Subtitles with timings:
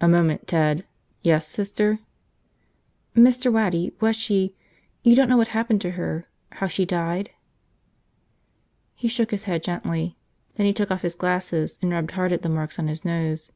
[0.00, 0.84] "A moment, Ted.
[1.22, 1.98] Yes, Sister?"
[3.16, 3.52] "Mr.
[3.52, 4.54] Waddy, was she–
[5.02, 7.30] you don't know what happened to her, how she died?"
[8.94, 10.16] He shook his head gently.
[10.54, 13.50] Then he took off his glasses and rubbed hard at the marks on his nose.